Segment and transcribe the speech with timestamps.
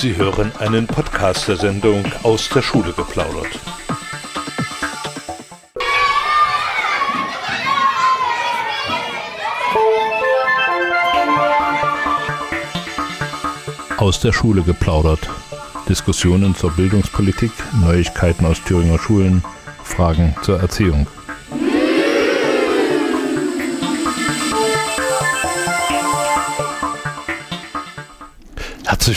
[0.00, 3.60] Sie hören einen Podcast der Sendung aus der Schule geplaudert.
[13.98, 15.28] Aus der Schule geplaudert.
[15.86, 19.44] Diskussionen zur Bildungspolitik, Neuigkeiten aus Thüringer Schulen,
[19.84, 21.06] Fragen zur Erziehung.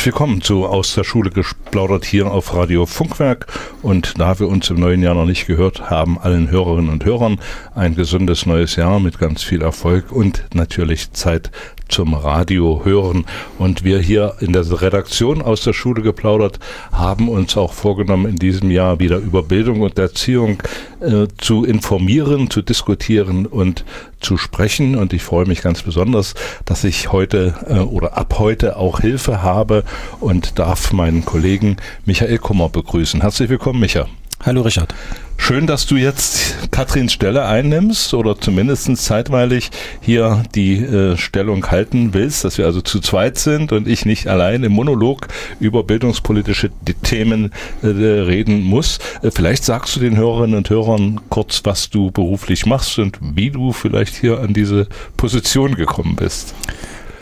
[0.04, 3.48] Herzlich willkommen zu Aus der Schule gesplaudert hier auf Radio Funkwerk.
[3.82, 7.40] Und da wir uns im neuen Jahr noch nicht gehört haben, allen Hörerinnen und Hörern
[7.74, 11.52] ein gesundes neues Jahr mit ganz viel Erfolg und natürlich Zeit
[11.88, 13.26] zum Radio hören.
[13.58, 16.60] Und wir hier in der Redaktion aus der Schule geplaudert
[16.92, 20.62] haben uns auch vorgenommen, in diesem Jahr wieder über Bildung und Erziehung
[21.02, 23.86] äh, zu informieren, zu diskutieren und
[24.20, 24.96] zu sprechen.
[24.96, 26.34] Und ich freue mich ganz besonders,
[26.66, 29.84] dass ich heute äh, oder ab heute auch Hilfe habe
[30.20, 33.22] und darf meinen Kollegen Michael Kummer begrüßen.
[33.22, 34.08] Herzlich willkommen, Micha.
[34.46, 34.94] Hallo Richard.
[35.38, 42.14] Schön, dass du jetzt Katrins Stelle einnimmst oder zumindest zeitweilig hier die äh, Stellung halten
[42.14, 45.28] willst, dass wir also zu zweit sind und ich nicht allein im Monolog
[45.62, 46.72] über bildungspolitische
[47.04, 49.00] Themen äh, reden muss.
[49.22, 53.50] Äh, vielleicht sagst du den Hörerinnen und Hörern kurz, was du beruflich machst und wie
[53.50, 56.54] du vielleicht hier an diese Position gekommen bist.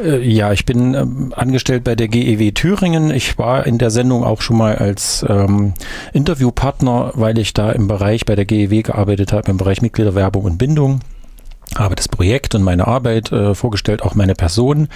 [0.04, 3.12] Äh, ja, ich bin ähm, angestellt bei der GEW Thüringen.
[3.12, 5.74] Ich war in der Sendung auch schon mal als ähm,
[6.14, 10.58] Interviewpartner, weil ich da im Bereich bei der GEW gearbeitet habe, im Bereich Mitgliederwerbung und
[10.58, 11.02] Bindung
[11.78, 14.90] habe das Projekt und meine Arbeit äh, vorgestellt, auch meine Person,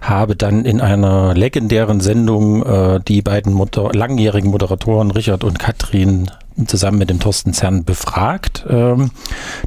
[0.00, 6.30] habe dann in einer legendären Sendung äh, die beiden Moder langjährigen Moderatoren Richard und Katrin
[6.66, 8.64] zusammen mit dem Thorsten Zern befragt.
[8.68, 9.10] Ähm,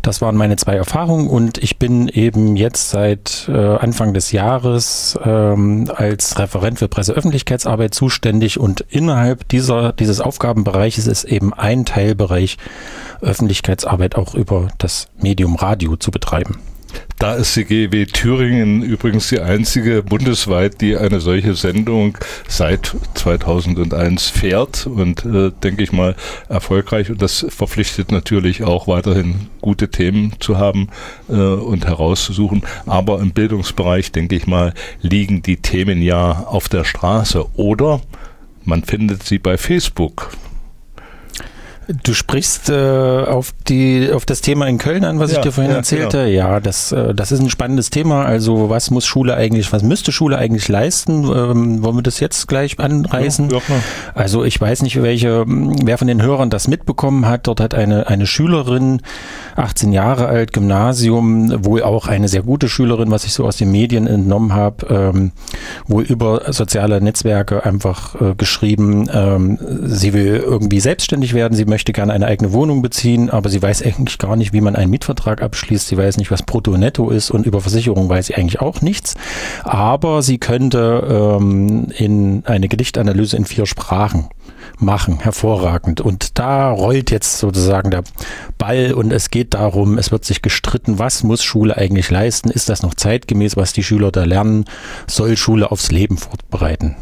[0.02, 5.18] das waren meine zwei Erfahrungen und ich bin eben jetzt seit äh, Anfang des Jahres
[5.24, 12.58] ähm, als Referent für Presseöffentlichkeitsarbeit zuständig und innerhalb dieser, dieses Aufgabenbereiches ist eben ein Teilbereich
[13.22, 16.60] Öffentlichkeitsarbeit auch über das Medium Radio zu betreiben.
[17.20, 22.16] Da ist die GW Thüringen übrigens die einzige bundesweit, die eine solche Sendung
[22.48, 26.16] seit 2001 fährt und äh, denke ich mal
[26.48, 27.10] erfolgreich.
[27.10, 30.90] Und das verpflichtet natürlich auch weiterhin gute Themen zu haben
[31.28, 32.62] äh, und herauszusuchen.
[32.86, 38.02] Aber im Bildungsbereich, denke ich mal, liegen die Themen ja auf der Straße oder
[38.64, 40.30] man findet sie bei Facebook.
[42.04, 45.52] Du sprichst äh, auf die auf das Thema in Köln an, was ja, ich dir
[45.54, 46.26] vorhin ja, erzählte.
[46.26, 46.30] Genau.
[46.30, 48.26] Ja, das äh, das ist ein spannendes Thema.
[48.26, 51.24] Also was muss Schule eigentlich, was müsste Schule eigentlich leisten?
[51.24, 53.50] Ähm, wollen wir das jetzt gleich anreißen?
[53.50, 53.62] Ja,
[54.14, 57.48] also ich weiß nicht, welche wer von den Hörern das mitbekommen hat.
[57.48, 59.02] Dort hat eine eine Schülerin,
[59.56, 63.72] 18 Jahre alt, Gymnasium, wohl auch eine sehr gute Schülerin, was ich so aus den
[63.72, 65.32] Medien entnommen habe, ähm,
[65.88, 71.77] wohl über soziale Netzwerke einfach äh, geschrieben, ähm, sie will irgendwie selbstständig werden, sie möchte
[71.78, 74.90] möchte gerne eine eigene Wohnung beziehen, aber sie weiß eigentlich gar nicht, wie man einen
[74.90, 75.88] Mietvertrag abschließt.
[75.88, 79.14] Sie weiß nicht, was Brutto Netto ist und über Versicherung weiß sie eigentlich auch nichts.
[79.64, 84.28] Aber sie könnte ähm, in eine Gedichtanalyse in vier Sprachen
[84.80, 85.20] machen.
[85.20, 86.02] Hervorragend.
[86.02, 88.04] Und da rollt jetzt sozusagen der
[88.58, 92.50] Ball und es geht darum, es wird sich gestritten, was muss Schule eigentlich leisten?
[92.50, 94.66] Ist das noch zeitgemäß, was die Schüler da lernen?
[95.06, 96.96] Soll Schule aufs Leben vorbereiten?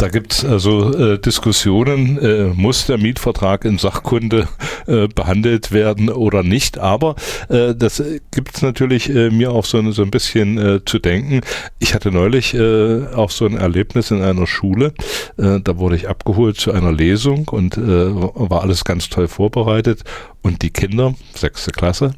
[0.00, 4.48] Da gibt es also äh, Diskussionen, äh, muss der Mietvertrag in Sachkunde
[4.86, 6.78] äh, behandelt werden oder nicht.
[6.78, 7.16] Aber
[7.50, 11.42] äh, das gibt es natürlich äh, mir auch so, so ein bisschen äh, zu denken.
[11.80, 14.94] Ich hatte neulich äh, auch so ein Erlebnis in einer Schule.
[15.36, 17.80] Äh, da wurde ich abgeholt zu einer Lesung und äh,
[18.14, 20.04] war alles ganz toll vorbereitet.
[20.40, 22.14] Und die Kinder, sechste Klasse,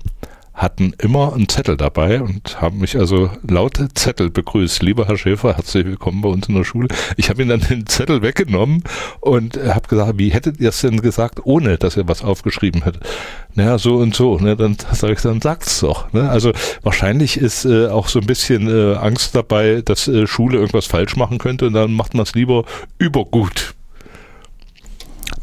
[0.55, 4.83] hatten immer einen Zettel dabei und haben mich also laute Zettel begrüßt.
[4.83, 6.89] Lieber Herr Schäfer, herzlich willkommen bei uns in der Schule.
[7.17, 8.85] Ich habe ihm dann den Zettel weggenommen
[9.21, 13.03] und habe gesagt, wie hättet ihr es denn gesagt, ohne dass ihr was aufgeschrieben hättet?
[13.55, 14.39] Naja, so und so.
[14.39, 14.57] Ne?
[14.57, 16.13] Dann sage ich, dann sagt's doch.
[16.13, 16.29] Ne?
[16.29, 16.53] Also
[16.83, 21.17] wahrscheinlich ist äh, auch so ein bisschen äh, Angst dabei, dass äh, Schule irgendwas falsch
[21.17, 22.65] machen könnte und dann macht man es lieber
[22.99, 23.75] übergut.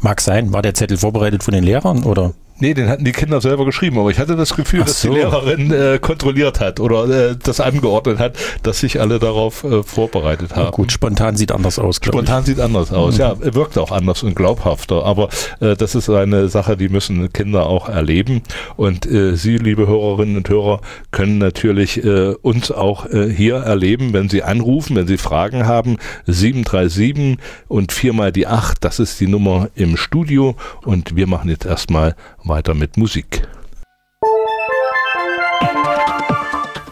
[0.00, 0.52] Mag sein.
[0.52, 2.32] War der Zettel vorbereitet von den Lehrern oder?
[2.60, 5.08] Nee, den hatten die Kinder selber geschrieben, aber ich hatte das Gefühl, Ach dass so.
[5.08, 9.82] die Lehrerin äh, kontrolliert hat oder äh, das angeordnet hat, dass sich alle darauf äh,
[9.82, 10.66] vorbereitet haben.
[10.66, 11.96] Ja, gut, spontan sieht anders aus.
[11.96, 12.46] Spontan ich.
[12.46, 13.20] sieht anders aus, mhm.
[13.20, 15.30] ja, wirkt auch anders und glaubhafter, aber
[15.60, 18.42] äh, das ist eine Sache, die müssen Kinder auch erleben
[18.76, 20.80] und äh, Sie, liebe Hörerinnen und Hörer,
[21.10, 25.96] können natürlich äh, uns auch äh, hier erleben, wenn Sie anrufen, wenn Sie Fragen haben,
[26.26, 31.64] 737 und viermal die 8, das ist die Nummer im Studio und wir machen jetzt
[31.64, 32.14] erstmal
[32.44, 33.46] weiter mit Musik.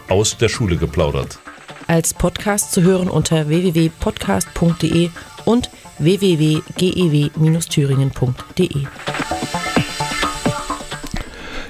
[0.09, 1.39] Aus der Schule geplaudert.
[1.87, 5.09] Als Podcast zu hören unter www.podcast.de
[5.45, 5.69] und
[5.99, 8.87] www.gew-thüringen.de.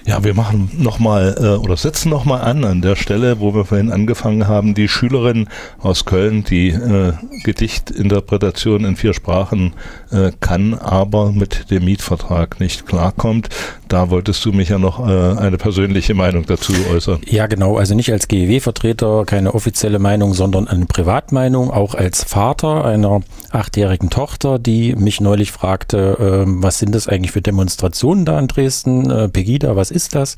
[0.10, 3.92] Ja, wir machen nochmal äh, oder setzen nochmal an an der Stelle, wo wir vorhin
[3.92, 4.74] angefangen haben.
[4.74, 5.48] Die Schülerin
[5.78, 7.14] aus Köln, die äh,
[7.44, 9.74] Gedichtinterpretation in vier Sprachen
[10.10, 13.50] äh, kann, aber mit dem Mietvertrag nicht klarkommt.
[13.88, 17.22] Da wolltest du mich ja noch äh, eine persönliche Meinung dazu äußern.
[17.28, 17.78] Ja, genau.
[17.78, 23.22] Also nicht als GEW-Vertreter, keine offizielle Meinung, sondern eine Privatmeinung, auch als Vater einer
[23.52, 28.48] achtjährigen Tochter, die mich neulich fragte, äh, was sind das eigentlich für Demonstrationen da in
[28.48, 29.12] Dresden?
[29.12, 30.38] Äh, Pegida, was ist ist das?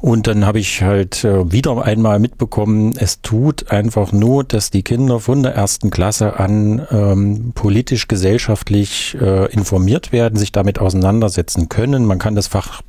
[0.00, 4.82] Und dann habe ich halt äh, wieder einmal mitbekommen, es tut einfach Not, dass die
[4.82, 11.68] Kinder von der ersten Klasse an ähm, politisch, gesellschaftlich äh, informiert werden, sich damit auseinandersetzen
[11.68, 12.04] können.
[12.04, 12.82] Man kann das Fach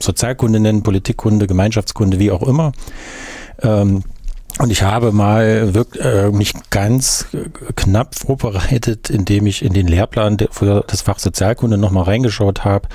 [0.00, 2.72] Sozialkunde nennen, Politikkunde, Gemeinschaftskunde, wie auch immer.
[3.62, 4.02] Ähm,
[4.60, 7.26] und ich habe mal wirklich, äh, mich ganz
[7.74, 12.88] knapp vorbereitet, indem ich in den Lehrplan für das Fach Sozialkunde nochmal reingeschaut habe.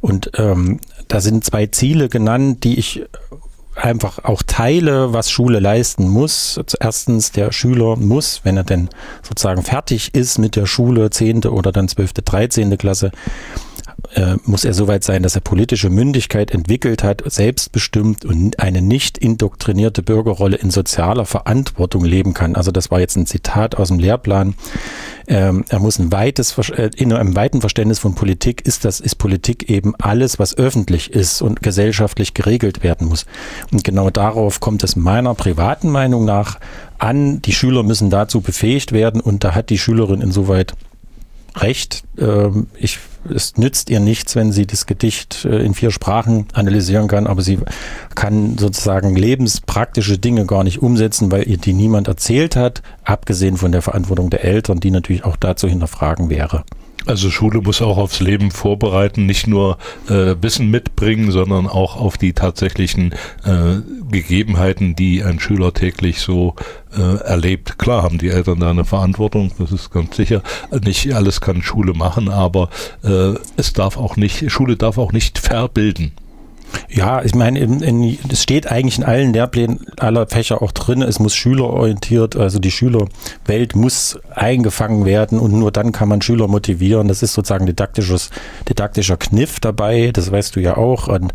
[0.00, 0.78] Und ähm,
[1.10, 3.02] da sind zwei Ziele genannt, die ich
[3.74, 6.60] einfach auch teile, was Schule leisten muss.
[6.78, 8.88] Erstens, der Schüler muss, wenn er denn
[9.22, 13.10] sozusagen fertig ist mit der Schule, zehnte oder dann zwölfte, dreizehnte Klasse,
[14.14, 19.18] äh, muss er soweit sein, dass er politische Mündigkeit entwickelt hat, selbstbestimmt und eine nicht
[19.18, 22.56] indoktrinierte Bürgerrolle in sozialer Verantwortung leben kann.
[22.56, 24.54] Also das war jetzt ein Zitat aus dem Lehrplan.
[25.26, 29.16] Ähm, er muss ein weites, äh, in einem weiten Verständnis von Politik ist das, ist
[29.16, 33.26] Politik eben alles, was öffentlich ist und gesellschaftlich geregelt werden muss.
[33.72, 36.58] Und genau darauf kommt es meiner privaten Meinung nach
[36.98, 37.42] an.
[37.42, 40.74] Die Schüler müssen dazu befähigt werden und da hat die Schülerin insoweit
[41.56, 42.04] recht.
[42.18, 42.98] Ähm, ich,
[43.32, 47.42] es nützt ihr nichts, wenn sie das Gedicht äh, in vier Sprachen analysieren kann, aber
[47.42, 47.58] sie
[48.14, 53.72] kann sozusagen lebenspraktische Dinge gar nicht umsetzen, weil ihr die niemand erzählt hat, abgesehen von
[53.72, 56.64] der Verantwortung der Eltern, die natürlich auch dazu hinterfragen wäre.
[57.06, 62.18] Also Schule muss auch aufs Leben vorbereiten, nicht nur äh, Wissen mitbringen, sondern auch auf
[62.18, 63.12] die tatsächlichen
[63.44, 63.80] äh,
[64.10, 66.54] Gegebenheiten, die ein Schüler täglich so
[66.96, 67.78] äh, erlebt.
[67.78, 70.42] Klar haben die Eltern da eine Verantwortung, das ist ganz sicher.
[70.84, 72.68] Nicht alles kann Schule machen, aber
[73.02, 76.12] äh, es darf auch nicht, Schule darf auch nicht verbilden.
[76.88, 77.60] Ja, ich meine,
[78.30, 82.70] es steht eigentlich in allen Lehrplänen aller Fächer auch drin, es muss schülerorientiert, also die
[82.70, 87.08] Schülerwelt muss eingefangen werden und nur dann kann man Schüler motivieren.
[87.08, 88.30] Das ist sozusagen didaktisches,
[88.68, 91.08] didaktischer Kniff dabei, das weißt du ja auch.
[91.08, 91.32] Und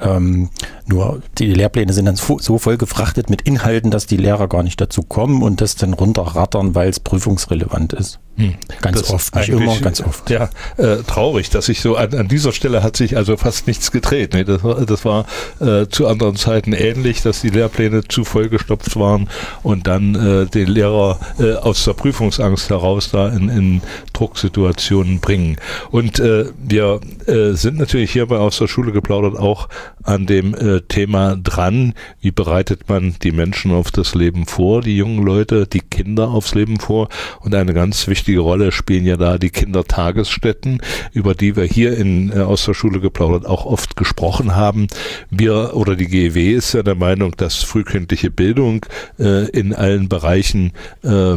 [0.00, 0.50] ähm,
[0.86, 4.80] nur die Lehrpläne sind dann so voll gefrachtet mit Inhalten, dass die Lehrer gar nicht
[4.80, 8.20] dazu kommen und das dann runterrattern, weil es prüfungsrelevant ist.
[8.38, 8.54] Hm.
[8.80, 10.30] Ganz das oft, nicht immer, ganz oft.
[10.30, 13.90] Ja, äh, traurig, dass sich so an, an, dieser Stelle hat sich also fast nichts
[13.90, 14.32] gedreht.
[14.32, 15.26] Nee, das, das war
[15.58, 19.28] äh, zu anderen Zeiten ähnlich, dass die Lehrpläne zu vollgestopft waren
[19.64, 25.56] und dann äh, den Lehrer äh, aus der Prüfungsangst heraus da in, in Drucksituationen bringen.
[25.90, 29.68] Und äh, wir äh, sind natürlich hierbei aus der Schule geplaudert auch
[30.02, 34.96] an dem äh, Thema dran, wie bereitet man die Menschen auf das Leben vor, die
[34.96, 37.08] jungen Leute, die Kinder aufs Leben vor.
[37.40, 40.80] Und eine ganz wichtige Rolle spielen ja da die Kindertagesstätten,
[41.12, 44.88] über die wir hier in äh, aus der Schule geplaudert auch oft gesprochen haben.
[45.30, 48.86] Wir oder die GEW ist ja der Meinung, dass frühkindliche Bildung
[49.18, 50.72] äh, in allen Bereichen
[51.02, 51.36] äh,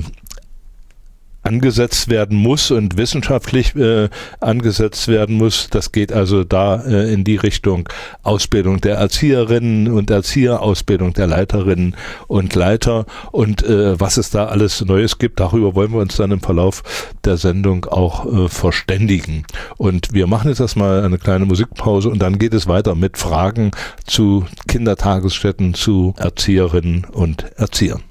[1.44, 5.69] angesetzt werden muss und wissenschaftlich äh, angesetzt werden muss.
[5.69, 7.90] Das geht also da äh, in die Richtung
[8.24, 11.95] Ausbildung der Erzieherinnen und Erzieher, Ausbildung der Leiterinnen
[12.28, 15.40] und Leiter und äh, was es da alles Neues gibt.
[15.40, 16.83] Darüber wollen wir uns dann im Verlauf
[17.26, 19.45] der Sendung auch äh, verständigen.
[19.78, 23.71] Und wir machen jetzt erstmal eine kleine Musikpause und dann geht es weiter mit Fragen
[24.06, 28.10] zu Kindertagesstätten, zu Erzieherinnen und Erziehern.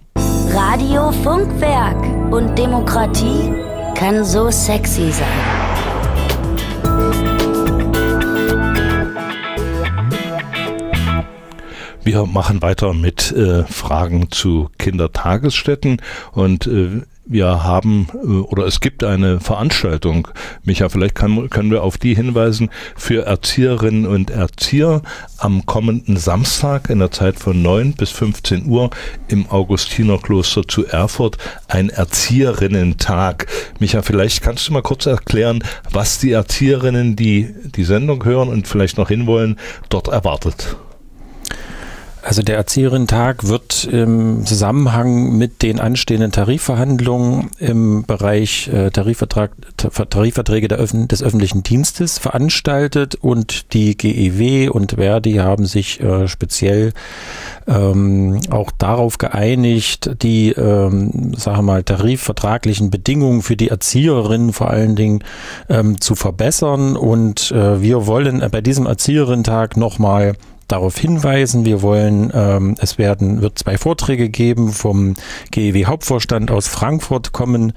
[0.53, 3.55] Radio Funkwerk und Demokratie
[3.95, 5.29] kann so sexy sein.
[12.03, 16.03] Wir machen weiter mit äh, Fragen zu Kindertagesstätten
[16.33, 20.29] und äh, wir haben äh, oder es gibt eine Veranstaltung,
[20.65, 25.03] Micha, vielleicht kann, können wir auf die hinweisen, für Erzieherinnen und Erzieher
[25.39, 28.91] am kommenden Samstag in der Zeit von 9 bis 15 Uhr
[29.29, 33.47] im Augustinerkloster zu Erfurt ein Erzieherinnen-Tag.
[33.79, 38.67] Micha, vielleicht kannst du mal kurz erklären, was die Erzieherinnen, die die Sendung hören und
[38.67, 39.57] vielleicht noch hinwollen,
[39.89, 40.77] dort erwartet.
[42.23, 50.69] Also der Erzieherinnen-Tag wird im Zusammenhang mit den anstehenden Tarifverhandlungen im Bereich äh, Tarifvertrag, Tarifverträge
[50.69, 56.93] Öffn des öffentlichen Dienstes veranstaltet und die GEW und Verdi haben sich äh, speziell
[57.67, 64.95] ähm, auch darauf geeinigt, die, ähm, sagen mal, tarifvertraglichen Bedingungen für die Erzieherinnen vor allen
[64.95, 65.25] Dingen
[65.69, 66.97] ähm, zu verbessern.
[66.97, 70.35] Und äh, wir wollen bei diesem Erzieherinnen-Tag nochmal
[70.73, 71.65] darauf hinweisen.
[71.65, 75.15] Wir wollen, ähm, es werden, wird zwei Vorträge geben vom
[75.51, 77.73] GEW Hauptvorstand aus Frankfurt kommen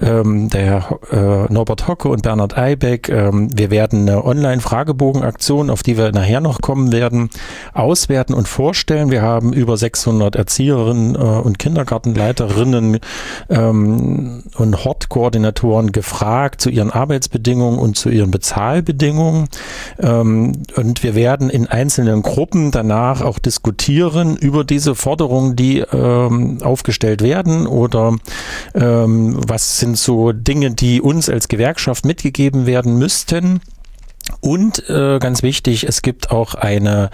[0.00, 3.08] ähm, der äh, Norbert Hocke und Bernhard Eibeck.
[3.08, 7.30] Ähm, wir werden eine Online-Fragebogenaktion, auf die wir nachher noch kommen werden,
[7.72, 9.10] auswerten und vorstellen.
[9.10, 12.98] Wir haben über 600 Erzieherinnen äh, und Kindergartenleiterinnen
[13.48, 19.48] ähm, und Hortkoordinatoren gefragt zu ihren Arbeitsbedingungen und zu ihren Bezahlbedingungen.
[19.98, 26.58] Ähm, und wir werden in einzelnen Gruppen danach auch diskutieren über diese Forderungen, die ähm,
[26.60, 28.16] aufgestellt werden oder
[28.74, 33.60] ähm, was sind so Dinge, die uns als Gewerkschaft mitgegeben werden müssten.
[34.40, 37.10] Und äh, ganz wichtig, es gibt auch eine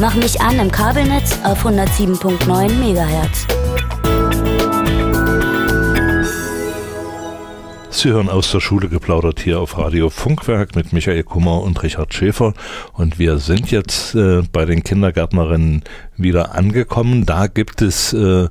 [0.00, 3.57] Mach mich an im Kabelnetz auf 107.9 MHz.
[7.98, 12.14] Sie hören aus der Schule geplaudert hier auf Radio Funkwerk mit Michael Kummer und Richard
[12.14, 12.54] Schäfer.
[12.92, 15.82] Und wir sind jetzt äh, bei den Kindergärtnerinnen
[16.16, 17.26] wieder angekommen.
[17.26, 18.46] Da gibt es äh,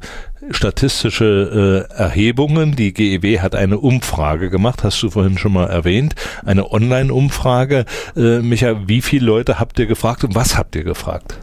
[0.52, 2.76] statistische äh, Erhebungen.
[2.76, 6.16] Die GEW hat eine Umfrage gemacht, hast du vorhin schon mal erwähnt.
[6.46, 7.86] Eine Online-Umfrage.
[8.18, 11.40] Äh, Micha, wie viele Leute habt ihr gefragt und was habt ihr gefragt?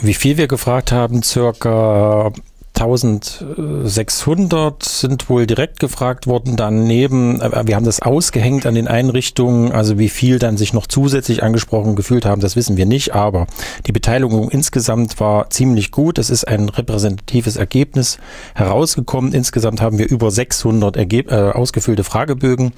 [0.00, 2.32] Wie viel wir gefragt haben, circa
[2.80, 6.56] 1600 sind wohl direkt gefragt worden.
[6.56, 10.86] Daneben, äh, wir haben das ausgehängt an den Einrichtungen, also wie viel dann sich noch
[10.86, 13.46] zusätzlich angesprochen gefühlt haben, das wissen wir nicht, aber
[13.86, 16.16] die Beteiligung insgesamt war ziemlich gut.
[16.18, 18.18] Es ist ein repräsentatives Ergebnis
[18.54, 19.34] herausgekommen.
[19.34, 22.72] Insgesamt haben wir über 600 Ergeb äh, ausgefüllte Fragebögen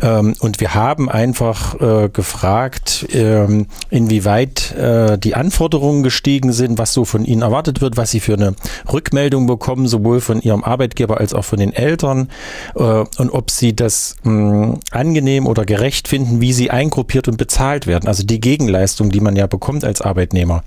[0.00, 6.94] ähm, und wir haben einfach äh, gefragt, ähm, inwieweit äh, die Anforderungen gestiegen sind, was
[6.94, 8.54] so von ihnen erwartet wird, was sie für eine
[8.90, 12.28] Rückmeldung Rückmeldung bekommen, sowohl von ihrem Arbeitgeber als auch von den Eltern
[12.76, 17.88] äh, und ob sie das mh, angenehm oder gerecht finden, wie sie eingruppiert und bezahlt
[17.88, 18.06] werden.
[18.06, 20.62] Also die Gegenleistung, die man ja bekommt als Arbeitnehmer.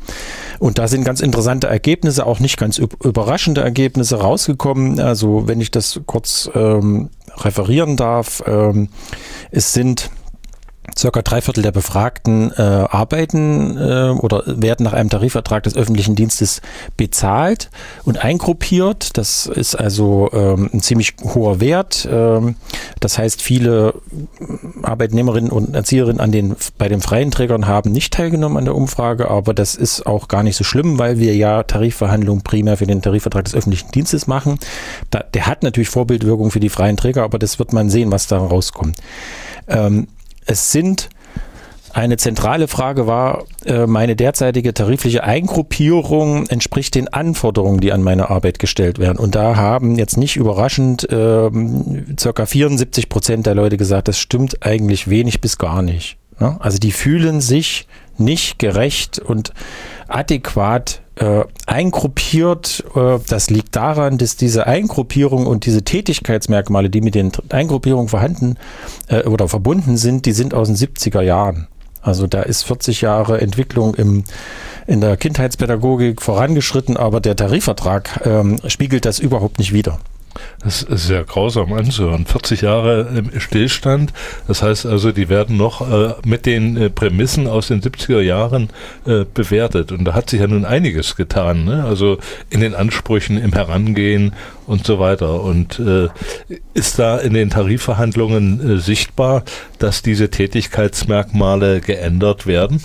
[0.59, 4.99] Und da sind ganz interessante Ergebnisse, auch nicht ganz überraschende Ergebnisse rausgekommen.
[4.99, 8.89] Also wenn ich das kurz ähm, referieren darf, ähm,
[9.51, 10.11] es sind
[10.97, 16.15] Circa drei Viertel der Befragten äh, arbeiten äh, oder werden nach einem Tarifvertrag des öffentlichen
[16.15, 16.61] Dienstes
[16.97, 17.69] bezahlt
[18.03, 19.17] und eingruppiert.
[19.17, 22.07] Das ist also ähm, ein ziemlich hoher Wert.
[22.11, 22.55] Ähm,
[22.99, 23.93] das heißt, viele
[24.81, 29.29] Arbeitnehmerinnen und Erzieherinnen an den, bei den freien Trägern haben nicht teilgenommen an der Umfrage,
[29.29, 33.01] aber das ist auch gar nicht so schlimm, weil wir ja Tarifverhandlungen primär für den
[33.01, 34.59] Tarifvertrag des öffentlichen Dienstes machen.
[35.09, 38.27] Da, der hat natürlich Vorbildwirkung für die freien Träger, aber das wird man sehen, was
[38.27, 38.97] da rauskommt.
[39.67, 40.07] Ähm,
[40.49, 41.09] es sind
[41.91, 48.29] Eine zentrale Frage war, äh, meine derzeitige tarifliche Eingruppierung entspricht den Anforderungen, die an meine
[48.29, 49.17] Arbeit gestellt werden.
[49.17, 51.49] Und da haben jetzt nicht überraschend äh,
[52.19, 56.17] circa 74 Prozent der Leute gesagt, das stimmt eigentlich wenig bis gar nicht.
[56.39, 56.57] Ne?
[56.59, 57.87] Also die fühlen sich
[58.19, 59.51] nicht gerecht und
[60.07, 62.83] adäquat äh, eingruppiert.
[62.95, 68.55] Äh, das liegt daran, dass diese Eingruppierung und diese Tätigkeitsmerkmale, die mit den Eingruppierungen vorhanden
[69.07, 71.67] äh, oder verbunden sind, die sind aus den 70er Jahren.
[72.01, 74.23] Also da ist 40 Jahre Entwicklung im,
[74.87, 79.99] in der Kindheitspädagogik vorangeschritten, aber der Tarifvertrag ähm, spiegelt das überhaupt nicht wider.
[80.63, 82.25] Das ist sehr grausam anzuhören.
[82.25, 84.13] 40 Jahre im Stillstand.
[84.47, 88.69] Das heißt also, die werden noch äh, mit den äh, Prämissen aus den 70er Jahren
[89.05, 89.91] äh, bewertet.
[89.91, 91.65] Und da hat sich ja nun einiges getan.
[91.65, 91.83] Ne?
[91.85, 92.17] Also
[92.49, 94.33] in den Ansprüchen, im Herangehen
[94.67, 95.41] und so weiter.
[95.41, 96.09] Und äh,
[96.73, 99.43] ist da in den Tarifverhandlungen äh, sichtbar,
[99.77, 102.81] dass diese Tätigkeitsmerkmale geändert werden?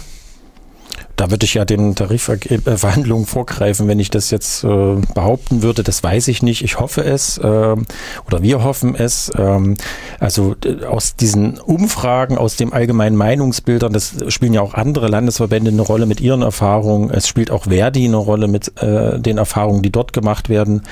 [1.16, 5.83] Da würde ich ja den Tarifverhandlungen vorgreifen, wenn ich das jetzt äh, behaupten würde.
[5.83, 6.62] Das weiß ich nicht.
[6.62, 7.42] Ich hoffe es äh,
[8.26, 9.30] oder wir hoffen es.
[9.37, 9.76] Ähm,
[10.18, 10.56] also
[10.88, 16.06] aus diesen Umfragen, aus dem allgemeinen Meinungsbildern, das spielen ja auch andere Landesverbände eine Rolle
[16.06, 17.11] mit ihren Erfahrungen.
[17.11, 20.83] Es spielt auch Verdi eine Rolle mit äh, den Erfahrungen, die dort gemacht werden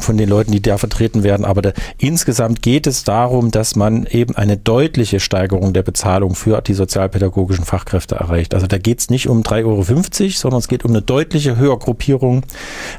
[0.00, 1.44] von den Leuten, die da vertreten werden.
[1.44, 6.60] Aber da, insgesamt geht es darum, dass man eben eine deutliche Steigerung der Bezahlung für
[6.60, 8.54] die sozialpädagogischen Fachkräfte erreicht.
[8.54, 11.56] Also da geht es nicht um um 3,50 Euro, sondern es geht um eine deutliche
[11.56, 12.42] Höhergruppierung.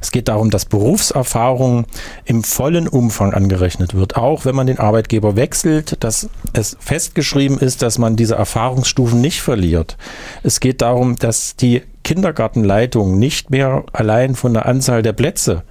[0.01, 1.85] Es geht darum, dass Berufserfahrung
[2.25, 7.81] im vollen Umfang angerechnet wird, auch wenn man den Arbeitgeber wechselt, dass es festgeschrieben ist,
[7.81, 9.97] dass man diese Erfahrungsstufen nicht verliert.
[10.43, 15.63] Es geht darum, dass die Kindergartenleitung nicht mehr allein von der Anzahl der Plätze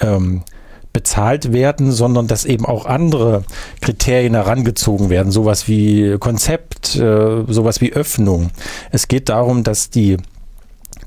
[0.00, 0.42] ähm,
[0.92, 3.42] bezahlt werden, sondern dass eben auch andere
[3.80, 8.50] Kriterien herangezogen werden, sowas wie Konzept, äh, sowas wie Öffnung.
[8.92, 10.18] Es geht darum, dass die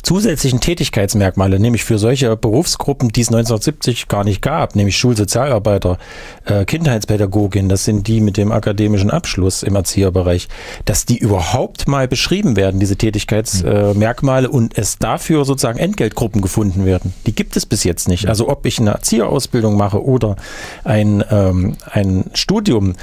[0.03, 5.97] zusätzlichen Tätigkeitsmerkmale, nämlich für solche Berufsgruppen, die es 1970 gar nicht gab, nämlich Schulsozialarbeiter,
[6.45, 10.47] äh, Kindheitspädagogin, das sind die mit dem akademischen Abschluss im Erzieherbereich,
[10.85, 17.13] dass die überhaupt mal beschrieben werden, diese Tätigkeitsmerkmale, und es dafür sozusagen Entgeltgruppen gefunden werden.
[17.25, 18.27] Die gibt es bis jetzt nicht.
[18.27, 20.35] Also ob ich eine Erzieherausbildung mache oder
[20.83, 22.95] ein, ähm, ein Studium,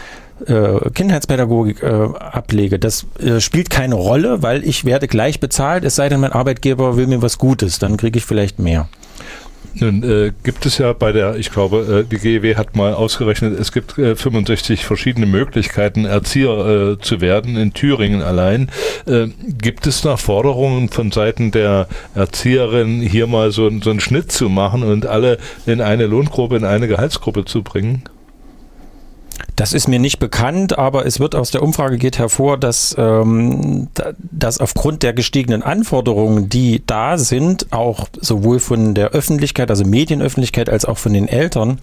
[0.47, 5.97] äh, Kindheitspädagogik äh, ablege, das äh, spielt keine Rolle, weil ich werde gleich bezahlt, es
[5.97, 8.88] sei denn, mein Arbeitgeber will mir was Gutes, dann kriege ich vielleicht mehr.
[9.75, 13.58] Nun äh, gibt es ja bei der, ich glaube, äh, die GEW hat mal ausgerechnet,
[13.58, 18.71] es gibt äh, 65 verschiedene Möglichkeiten, Erzieher äh, zu werden, in Thüringen allein.
[19.06, 19.28] Äh,
[19.61, 24.49] gibt es da Forderungen von Seiten der Erzieherin, hier mal so, so einen Schnitt zu
[24.49, 28.04] machen und alle in eine Lohngruppe, in eine Gehaltsgruppe zu bringen?
[29.56, 33.88] Das ist mir nicht bekannt, aber es wird aus der Umfrage geht hervor, dass, ähm,
[34.18, 40.68] dass aufgrund der gestiegenen Anforderungen, die da sind, auch sowohl von der Öffentlichkeit, also Medienöffentlichkeit,
[40.68, 41.78] als auch von den Eltern,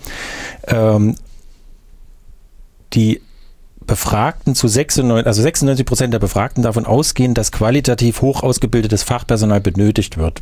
[0.67, 1.15] ähm,
[2.93, 3.21] die
[3.87, 9.61] Befragten zu 96, also 96 Prozent der Befragten davon ausgehen, dass qualitativ hoch ausgebildetes Fachpersonal
[9.61, 10.41] benötigt wird.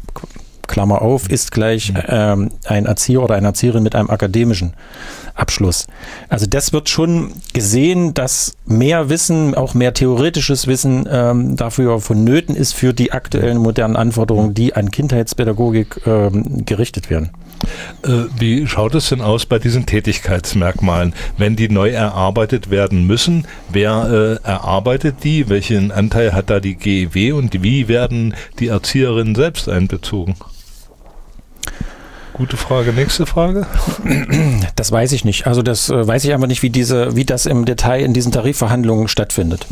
[0.69, 1.99] Klammer auf, ist gleich mhm.
[2.07, 4.73] ähm, ein Erzieher oder eine Erzieherin mit einem akademischen
[5.35, 5.87] Abschluss.
[6.29, 12.55] Also das wird schon gesehen, dass mehr Wissen, auch mehr theoretisches Wissen ähm, dafür vonnöten
[12.55, 17.31] ist für die aktuellen modernen Anforderungen, die an Kindheitspädagogik ähm, gerichtet werden.
[18.03, 23.45] Äh, wie schaut es denn aus bei diesen Tätigkeitsmerkmalen, wenn die neu erarbeitet werden müssen?
[23.69, 25.49] Wer äh, erarbeitet die?
[25.49, 30.35] Welchen Anteil hat da die GEW und wie werden die Erzieherinnen selbst einbezogen?
[32.39, 32.93] Gute Frage.
[32.93, 33.67] Nächste Frage.
[34.77, 35.45] Das weiß ich nicht.
[35.45, 38.31] Also das äh, weiß ich einfach nicht, wie diese, wie das im Detail in diesen
[38.31, 39.67] Tarifverhandlungen stattfindet.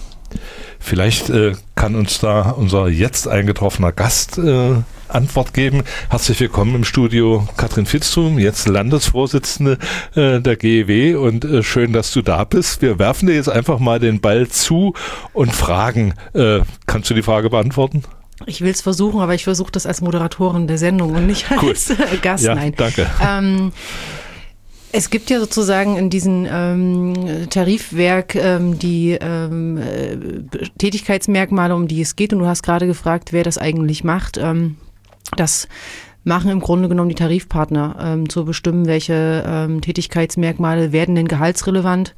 [0.78, 4.76] Vielleicht äh, kann uns da unser jetzt eingetroffener Gast äh,
[5.08, 5.84] Antwort geben.
[6.10, 9.78] Herzlich willkommen im Studio Katrin Fitztum, jetzt Landesvorsitzende
[10.16, 12.82] äh, der GEW und äh, schön, dass du da bist.
[12.82, 14.94] Wir werfen dir jetzt einfach mal den Ball zu
[15.32, 16.16] und fragen.
[16.34, 18.04] Äh, kannst du die Frage beantworten?
[18.46, 21.90] Ich will es versuchen, aber ich versuche das als Moderatorin der Sendung und nicht als
[21.90, 22.18] cool.
[22.22, 22.46] Gast.
[22.46, 22.74] Ja, Nein.
[22.76, 23.10] Danke.
[23.22, 23.72] Ähm,
[24.92, 30.18] es gibt ja sozusagen in diesem ähm, Tarifwerk ähm, die ähm, äh,
[30.78, 32.32] Tätigkeitsmerkmale, um die es geht.
[32.32, 34.38] Und du hast gerade gefragt, wer das eigentlich macht.
[34.38, 34.78] Ähm,
[35.36, 35.68] das
[36.24, 42.16] machen im Grunde genommen die Tarifpartner, ähm, zu bestimmen, welche ähm, Tätigkeitsmerkmale werden denn gehaltsrelevant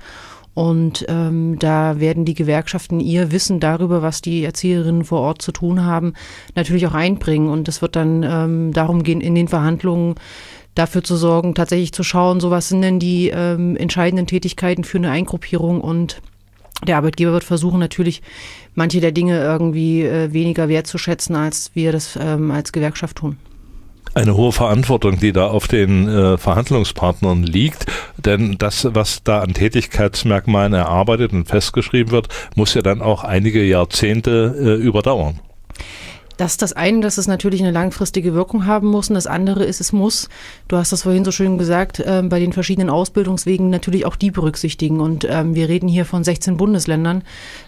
[0.53, 5.51] und ähm, da werden die Gewerkschaften ihr Wissen darüber, was die Erzieherinnen vor Ort zu
[5.51, 6.13] tun haben,
[6.55, 7.49] natürlich auch einbringen.
[7.49, 10.15] Und es wird dann ähm, darum gehen, in den Verhandlungen
[10.75, 14.97] dafür zu sorgen, tatsächlich zu schauen, so was sind denn die ähm, entscheidenden Tätigkeiten für
[14.97, 16.21] eine Eingruppierung und
[16.87, 18.21] Der Arbeitgeber wird versuchen, natürlich
[18.73, 23.37] manche der Dinge irgendwie äh, weniger wertzuschätzen, als wir das ähm, als Gewerkschaft tun
[24.13, 27.85] eine hohe Verantwortung, die da auf den äh, Verhandlungspartnern liegt.
[28.17, 33.63] Denn das, was da an Tätigkeitsmerkmalen erarbeitet und festgeschrieben wird, muss ja dann auch einige
[33.63, 35.39] Jahrzehnte äh, überdauern.
[36.39, 39.65] Das ist das eine, dass es natürlich eine langfristige Wirkung haben muss und das andere
[39.65, 40.29] ist, es muss,
[40.69, 44.31] du hast das vorhin so schön gesagt, äh, bei den verschiedenen Ausbildungswegen natürlich auch die
[44.31, 47.23] berücksichtigen und ähm, wir reden hier von 16 Bundesländern.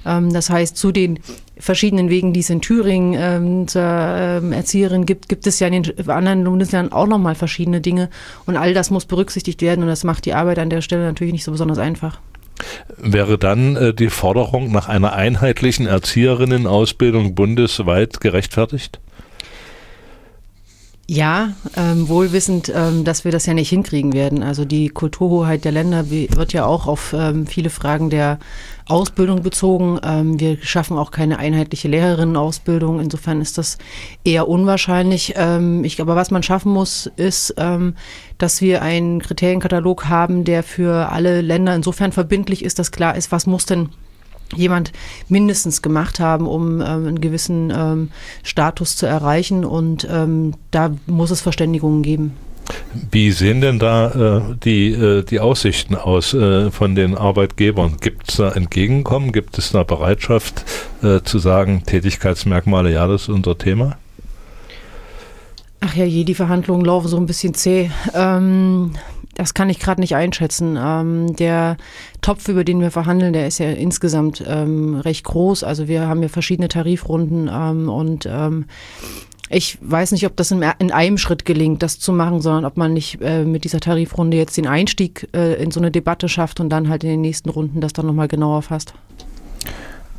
[0.06, 1.20] Ähm, das heißt, zu den
[1.58, 5.84] verschiedenen Wegen, die es in Thüringen ähm, zur ähm, Erzieherin gibt, gibt es ja in
[5.84, 8.10] den anderen Bundesländern auch nochmal verschiedene Dinge
[8.46, 11.34] und all das muss berücksichtigt werden und das macht die Arbeit an der Stelle natürlich
[11.34, 12.22] nicht so besonders einfach.
[12.98, 19.00] Wäre dann äh, die Forderung nach einer einheitlichen Erzieherinnenausbildung bundesweit gerechtfertigt?
[21.14, 24.44] Ja, ähm, wohlwissend, ähm, dass wir das ja nicht hinkriegen werden.
[24.44, 28.40] Also die Kulturhoheit der Länder wird ja auch auf ähm, viele Fragen der
[28.88, 30.00] Ausbildung bezogen.
[30.04, 33.02] Ähm, wir schaffen auch keine einheitliche Lehrerinnenausbildung.
[33.02, 33.78] Insofern ist das
[34.24, 35.34] eher unwahrscheinlich.
[35.36, 37.96] Ähm, ich, aber was man schaffen muss, ist, ähm,
[38.42, 43.32] dass wir einen Kriterienkatalog haben, der für alle Länder insofern verbindlich ist, dass klar ist,
[43.32, 43.90] was muss denn
[44.56, 44.92] jemand
[45.30, 48.10] mindestens gemacht haben, um ähm, einen gewissen ähm,
[48.44, 49.66] Status zu erreichen.
[49.66, 52.34] Und ähm, da muss es Verständigungen geben.
[53.12, 57.98] Wie sehen denn da äh, die, äh, die Aussichten aus äh, von den Arbeitgebern?
[58.00, 59.32] Gibt es da Entgegenkommen?
[59.32, 60.64] Gibt es da Bereitschaft
[61.02, 63.98] äh, zu sagen, Tätigkeitsmerkmale, ja, das ist unser Thema?
[65.82, 67.90] Ach ja, je, die Verhandlungen laufen so ein bisschen zäh.
[68.14, 68.92] Ähm,
[69.36, 70.78] das kann ich gerade nicht einschätzen.
[70.80, 71.78] Ähm, der
[72.22, 75.64] Topf, über den wir verhandeln, der ist ja insgesamt ähm, recht groß.
[75.64, 78.66] Also wir haben ja verschiedene Tarifrunden ähm, und ähm,
[79.50, 82.78] ich weiß nicht, ob das in, in, einem Schritt gelingt, das zu machen, sondern ob
[82.78, 86.60] man nicht äh, mit dieser Tarifrunde jetzt den Einstieg äh, in so eine Debatte schafft
[86.60, 88.94] und dann halt in den nächsten Runden das dann nochmal genauer fasst.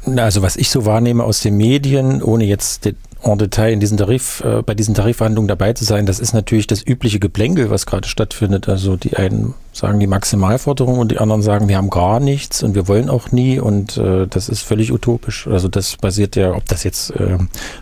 [0.05, 2.89] Also was ich so wahrnehme aus den Medien, ohne jetzt
[3.25, 6.67] en Detail in diesen Tarif, äh, bei diesen Tarifverhandlungen dabei zu sein, das ist natürlich
[6.67, 8.69] das übliche Geplänkel, was gerade stattfindet.
[8.69, 12.75] Also die einen sagen die Maximalforderung und die anderen sagen, wir haben gar nichts und
[12.75, 15.47] wir wollen auch nie und äh, das ist völlig utopisch.
[15.47, 17.39] Also das basiert ja, ob das jetzt äh,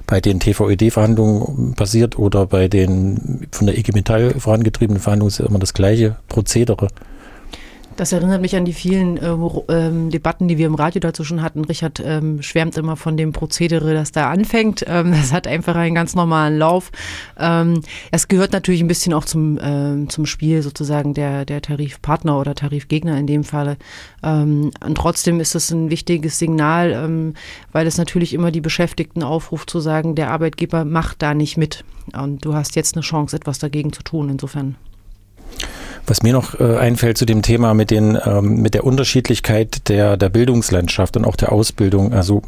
[0.07, 5.47] bei den TVED-Verhandlungen passiert oder bei den von der IG Metall vorangetriebenen Verhandlungen, ist ja
[5.47, 6.89] immer das gleiche Prozedere.
[7.97, 9.37] Das erinnert mich an die vielen äh,
[9.69, 11.65] ähm, Debatten, die wir im Radio dazu schon hatten.
[11.65, 14.85] Richard ähm, schwärmt immer von dem Prozedere, das da anfängt.
[14.87, 16.93] Ähm, das hat einfach einen ganz normalen Lauf.
[17.39, 22.39] Ähm, es gehört natürlich ein bisschen auch zum, ähm, zum Spiel sozusagen der, der Tarifpartner
[22.39, 23.77] oder Tarifgegner in dem Falle.
[24.23, 27.33] Ähm, und trotzdem ist es ein wichtiges Signal,
[27.73, 31.85] weil es natürlich immer die Beschäftigten aufruft zu sagen, der Arbeitgeber macht da nicht mit.
[32.13, 34.29] Und du hast jetzt eine Chance, etwas dagegen zu tun.
[34.29, 34.77] Insofern.
[36.07, 40.17] Was mir noch äh, einfällt zu dem Thema mit, den, ähm, mit der Unterschiedlichkeit der,
[40.17, 42.13] der Bildungslandschaft und auch der Ausbildung.
[42.13, 42.43] Also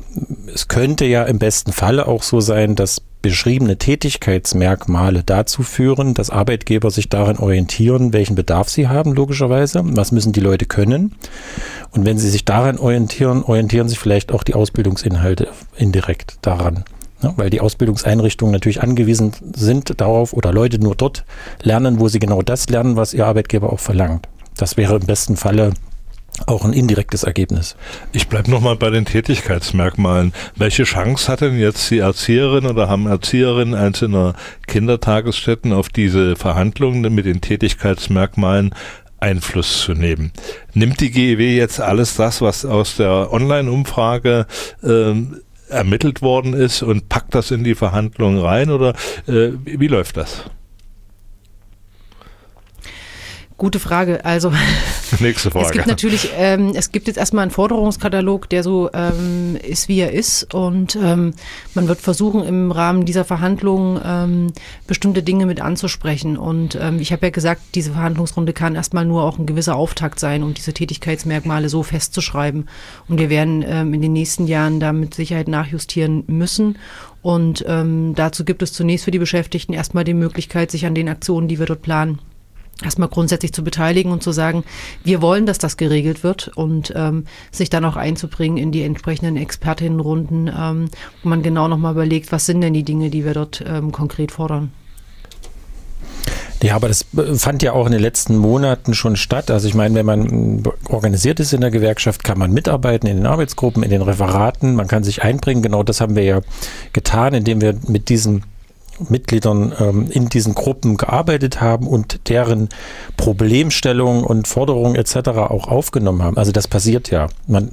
[0.52, 6.28] es könnte ja im besten Falle auch so sein, dass beschriebene Tätigkeitsmerkmale dazu führen, dass
[6.28, 9.80] Arbeitgeber sich daran orientieren, welchen Bedarf sie haben, logischerweise.
[9.84, 11.14] Was müssen die Leute können?
[11.92, 16.84] Und wenn sie sich daran orientieren, orientieren sich vielleicht auch die Ausbildungsinhalte indirekt daran.
[17.22, 21.24] Ja, weil die Ausbildungseinrichtungen natürlich angewiesen sind darauf oder Leute nur dort
[21.62, 24.28] lernen, wo sie genau das lernen, was ihr Arbeitgeber auch verlangt.
[24.56, 25.72] Das wäre im besten Falle
[26.46, 27.76] auch ein indirektes Ergebnis.
[28.12, 30.32] Ich bleibe nochmal bei den Tätigkeitsmerkmalen.
[30.56, 34.34] Welche Chance hat denn jetzt die Erzieherin oder haben Erzieherinnen einzelner
[34.66, 38.74] Kindertagesstätten auf diese Verhandlungen mit den Tätigkeitsmerkmalen
[39.20, 40.32] Einfluss zu nehmen?
[40.74, 44.46] Nimmt die GEW jetzt alles das, was aus der Online-Umfrage
[44.82, 45.36] ähm,
[45.72, 48.90] ermittelt worden ist und packt das in die Verhandlungen rein oder
[49.26, 50.44] äh, wie, wie läuft das?
[53.62, 54.24] Gute Frage.
[54.24, 54.52] Also
[55.20, 55.66] nächste Frage.
[55.66, 60.00] Es gibt natürlich, ähm, es gibt jetzt erstmal einen Forderungskatalog, der so ähm, ist, wie
[60.00, 61.32] er ist, und ähm,
[61.72, 64.52] man wird versuchen im Rahmen dieser Verhandlungen ähm,
[64.88, 66.36] bestimmte Dinge mit anzusprechen.
[66.36, 70.18] Und ähm, ich habe ja gesagt, diese Verhandlungsrunde kann erstmal nur auch ein gewisser Auftakt
[70.18, 72.68] sein, um diese Tätigkeitsmerkmale so festzuschreiben.
[73.06, 76.78] Und wir werden ähm, in den nächsten Jahren da mit Sicherheit nachjustieren müssen.
[77.22, 81.08] Und ähm, dazu gibt es zunächst für die Beschäftigten erstmal die Möglichkeit, sich an den
[81.08, 82.18] Aktionen, die wir dort planen,
[82.84, 84.64] erstmal grundsätzlich zu beteiligen und zu sagen,
[85.04, 89.36] wir wollen, dass das geregelt wird und ähm, sich dann auch einzubringen in die entsprechenden
[89.36, 90.90] Expertinnenrunden, ähm,
[91.22, 94.32] wo man genau nochmal überlegt, was sind denn die Dinge, die wir dort ähm, konkret
[94.32, 94.72] fordern.
[96.62, 99.50] Ja, aber das äh, fand ja auch in den letzten Monaten schon statt.
[99.50, 103.26] Also ich meine, wenn man organisiert ist in der Gewerkschaft, kann man mitarbeiten in den
[103.26, 105.62] Arbeitsgruppen, in den Referaten, man kann sich einbringen.
[105.62, 106.40] Genau das haben wir ja
[106.92, 108.42] getan, indem wir mit diesem
[109.08, 112.68] Mitgliedern ähm, in diesen Gruppen gearbeitet haben und deren
[113.16, 115.28] Problemstellungen und Forderungen etc.
[115.28, 116.36] auch aufgenommen haben.
[116.36, 117.28] Also das passiert ja.
[117.46, 117.70] Man,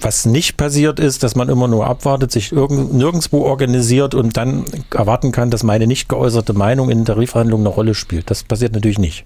[0.00, 4.64] was nicht passiert ist, dass man immer nur abwartet, sich irgend, nirgendwo organisiert und dann
[4.90, 8.30] erwarten kann, dass meine nicht geäußerte Meinung in Tarifverhandlungen eine Rolle spielt.
[8.30, 9.24] Das passiert natürlich nicht.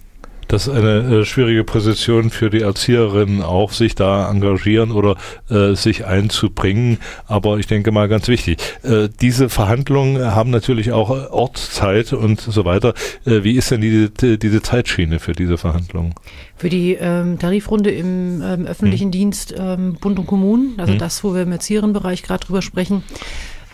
[0.49, 5.17] Das ist eine äh, schwierige Position für die Erzieherinnen auch, sich da engagieren oder
[5.51, 6.99] äh, sich einzubringen.
[7.27, 8.59] Aber ich denke mal ganz wichtig.
[8.83, 12.95] Äh, diese Verhandlungen haben natürlich auch Ortszeit und so weiter.
[13.25, 16.15] Äh, wie ist denn die, die, diese Zeitschiene für diese Verhandlungen?
[16.57, 19.11] Für die ähm, Tarifrunde im ähm, öffentlichen hm.
[19.13, 20.99] Dienst ähm, Bund und Kommunen, also hm.
[20.99, 23.03] das, wo wir im Erzieherinnenbereich gerade drüber sprechen.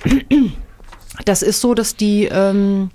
[1.26, 2.90] Das ist so, dass die ähm,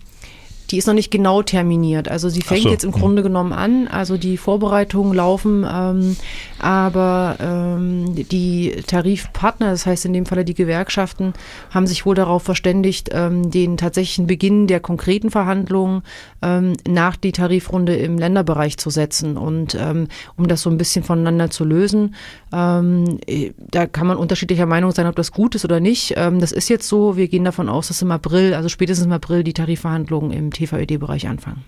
[0.69, 2.09] die ist noch nicht genau terminiert.
[2.09, 2.69] Also sie fängt so.
[2.69, 2.99] jetzt im hm.
[2.99, 3.87] Grunde genommen an.
[3.87, 6.17] Also die Vorbereitungen laufen, ähm,
[6.59, 11.33] aber ähm, die Tarifpartner, das heißt in dem Falle die Gewerkschaften,
[11.69, 16.03] haben sich wohl darauf verständigt, ähm, den tatsächlichen Beginn der konkreten Verhandlungen
[16.41, 19.37] ähm, nach die Tarifrunde im Länderbereich zu setzen.
[19.37, 22.15] Und ähm, um das so ein bisschen voneinander zu lösen,
[22.51, 23.19] ähm,
[23.71, 26.15] da kann man unterschiedlicher Meinung sein, ob das gut ist oder nicht.
[26.15, 27.17] das ist jetzt so.
[27.17, 31.27] Wir gehen davon aus, dass im April, also spätestens im April, die Tarifverhandlungen im TVED-Bereich
[31.27, 31.63] anfangen.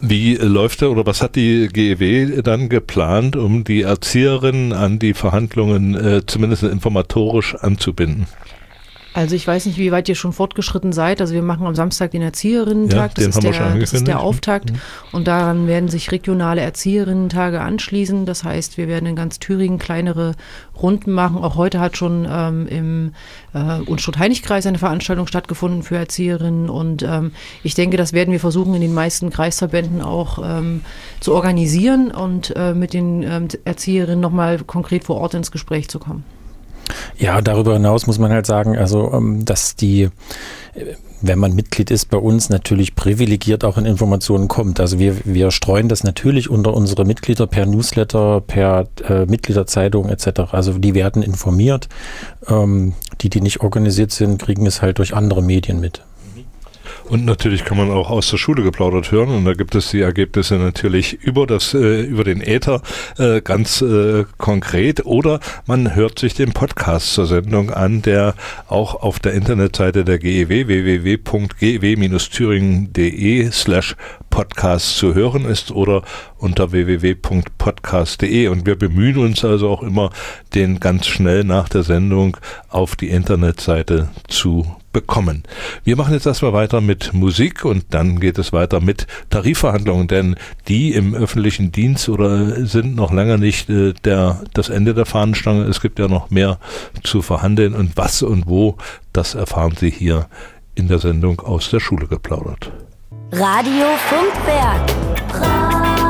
[0.00, 5.14] Wie läuft er oder was hat die GEW dann geplant, um die Erzieherinnen an die
[5.14, 8.26] Verhandlungen äh, zumindest informatorisch anzubinden?
[9.14, 11.20] Also ich weiß nicht, wie weit ihr schon fortgeschritten seid.
[11.20, 13.18] Also wir machen am Samstag den Erzieherinnen-Tag.
[13.18, 14.72] Ja, das, ist der, das ist der Auftakt.
[14.72, 14.80] Mhm.
[15.12, 18.24] Und daran werden sich regionale Erzieherinnen-Tage anschließen.
[18.24, 20.32] Das heißt, wir werden in ganz Thüringen kleinere
[20.80, 21.38] Runden machen.
[21.38, 23.14] Auch heute hat schon ähm, im
[23.52, 26.70] äh, Unstrut-Heinig-Kreis eine Veranstaltung stattgefunden für Erzieherinnen.
[26.70, 30.80] Und ähm, ich denke, das werden wir versuchen, in den meisten Kreisverbänden auch ähm,
[31.20, 35.98] zu organisieren und äh, mit den ähm, Erzieherinnen nochmal konkret vor Ort ins Gespräch zu
[35.98, 36.24] kommen.
[37.18, 40.10] Ja, darüber hinaus muss man halt sagen, also ähm, dass die
[41.22, 44.80] wenn man Mitglied ist bei uns, natürlich privilegiert auch in Informationen kommt.
[44.80, 50.52] Also wir, wir streuen das natürlich unter unsere Mitglieder per Newsletter, per äh, Mitgliederzeitung etc.
[50.52, 51.88] Also die werden informiert.
[52.48, 56.02] Ähm, die, die nicht organisiert sind, kriegen es halt durch andere Medien mit.
[57.08, 60.00] Und natürlich kann man auch aus der Schule geplaudert hören und da gibt es die
[60.00, 62.82] Ergebnisse natürlich über das äh, über den Äther
[63.18, 68.34] äh, ganz äh, konkret oder man hört sich den Podcast zur Sendung an, der
[68.68, 73.96] auch auf der Internetseite der GEW www.gew-thüringen.de slash
[74.30, 76.02] Podcast zu hören ist oder
[76.38, 78.48] unter www.podcast.de.
[78.48, 80.08] Und wir bemühen uns also auch immer,
[80.54, 82.38] den ganz schnell nach der Sendung
[82.68, 85.42] auf die Internetseite zu bekommen.
[85.84, 90.36] Wir machen jetzt erstmal weiter mit Musik und dann geht es weiter mit Tarifverhandlungen, denn
[90.68, 95.64] die im öffentlichen Dienst oder sind noch lange nicht äh, der, das Ende der Fahnenstange.
[95.64, 96.58] Es gibt ja noch mehr
[97.02, 98.76] zu verhandeln und was und wo,
[99.12, 100.26] das erfahren Sie hier
[100.74, 102.70] in der Sendung aus der Schule geplaudert.
[103.32, 104.90] Radio Funkwerk.
[105.32, 106.02] Radio.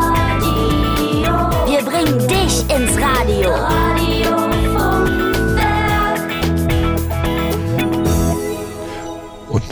[1.67, 3.51] Wir bringen dich ins Radio.
[3.51, 4.02] Radio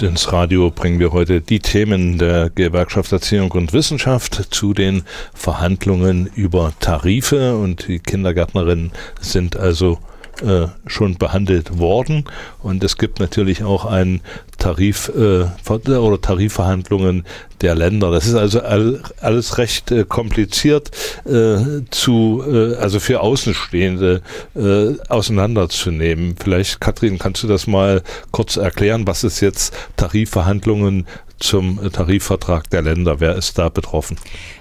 [0.00, 5.02] Und ins Radio bringen wir heute die Themen der Gewerkschaft Erziehung und Wissenschaft zu den
[5.34, 7.58] Verhandlungen über Tarife.
[7.58, 9.98] Und die Kindergärtnerinnen sind also
[10.42, 12.24] äh, schon behandelt worden.
[12.62, 14.20] Und es gibt natürlich auch einen
[14.59, 17.24] Tarif äh, oder Tarifverhandlungen
[17.61, 18.11] der Länder.
[18.11, 20.90] Das ist also all, alles recht äh, kompliziert
[21.24, 24.22] äh, zu, äh, also für Außenstehende
[24.55, 26.37] äh, auseinanderzunehmen.
[26.38, 29.07] Vielleicht, Kathrin, kannst du das mal kurz erklären?
[29.07, 31.07] Was ist jetzt Tarifverhandlungen
[31.38, 33.18] zum Tarifvertrag der Länder?
[33.18, 34.16] Wer ist da betroffen?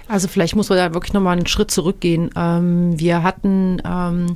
[0.08, 2.30] Also vielleicht muss man da wirklich nochmal einen Schritt zurückgehen.
[2.36, 4.34] Ähm, wir hatten ähm,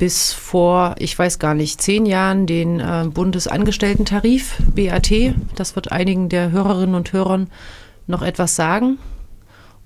[0.00, 5.12] bis vor, ich weiß gar nicht, zehn Jahren den äh, Bundesangestellten-Tarif, BAT.
[5.56, 7.50] Das wird einigen der Hörerinnen und Hörern
[8.06, 8.98] noch etwas sagen.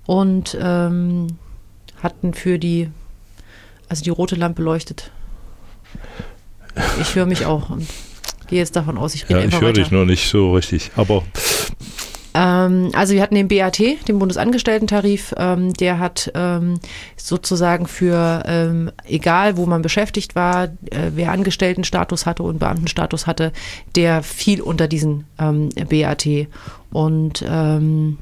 [0.06, 1.26] Und ähm,
[2.00, 2.90] hatten für die,
[3.88, 5.10] also die rote Lampe leuchtet.
[7.00, 7.88] Ich höre mich auch und
[8.46, 11.24] gehe jetzt davon aus, ich rede ja, Ich höre dich noch nicht so richtig, aber
[12.38, 16.80] also wir hatten den BAT, den Bundesangestellten-Tarif, ähm, der hat ähm,
[17.16, 23.52] sozusagen für, ähm, egal wo man beschäftigt war, äh, wer Angestelltenstatus hatte und Beamtenstatus hatte,
[23.94, 26.26] der fiel unter diesen ähm, BAT.
[26.92, 28.18] Und ähm,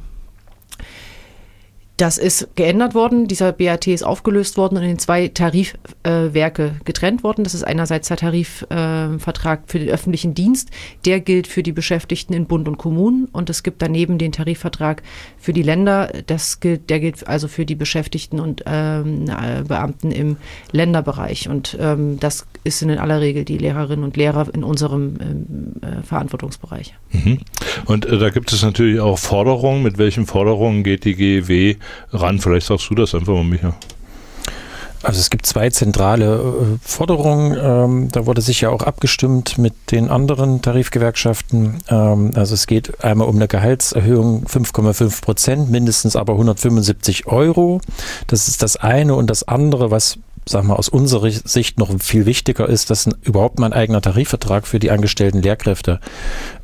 [1.98, 3.28] das ist geändert worden.
[3.28, 7.44] Dieser BAT ist aufgelöst worden und in zwei Tarifwerke äh, getrennt worden.
[7.44, 10.70] Das ist einerseits der Tarifvertrag äh, für den öffentlichen Dienst.
[11.04, 13.26] Der gilt für die Beschäftigten in Bund und Kommunen.
[13.26, 15.02] Und es gibt daneben den Tarifvertrag
[15.38, 16.10] für die Länder.
[16.26, 20.38] Das gilt, der gilt also für die Beschäftigten und ähm, äh, Beamten im
[20.72, 21.48] Länderbereich.
[21.48, 25.46] Und ähm, das ist in aller Regel die Lehrerinnen und Lehrer in unserem ähm,
[25.82, 26.94] äh, Verantwortungsbereich.
[27.10, 27.38] Mhm.
[27.86, 29.82] Und äh, da gibt es natürlich auch Forderungen.
[29.82, 31.76] Mit welchen Forderungen geht die GEW
[32.12, 32.38] ran?
[32.38, 33.74] Vielleicht sagst du das einfach mal, Micha.
[35.02, 37.56] Also es gibt zwei zentrale äh, Forderungen.
[37.60, 41.78] Ähm, da wurde sich ja auch abgestimmt mit den anderen Tarifgewerkschaften.
[41.88, 47.80] Ähm, also es geht einmal um eine Gehaltserhöhung 5,5 Prozent, mindestens aber 175 Euro.
[48.28, 49.16] Das ist das eine.
[49.16, 53.14] Und das andere, was sag mal, aus unserer Sicht noch viel wichtiger ist, dass ein,
[53.22, 56.00] überhaupt mal ein eigener Tarifvertrag für die angestellten Lehrkräfte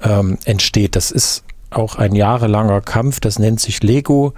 [0.02, 0.96] ähm, entsteht.
[0.96, 4.32] Das ist auch ein jahrelanger Kampf, das nennt sich Lego.